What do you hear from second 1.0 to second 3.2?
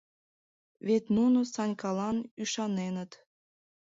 нуно Санькалан ӱшаненыт...